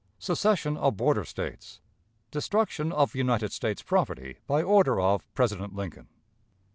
[0.17, 1.79] Secession of Border States.
[2.31, 6.07] Destruction of United States Property by Order of President Lincoln.